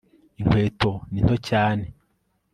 [0.39, 1.85] Inkweto ni nto cyane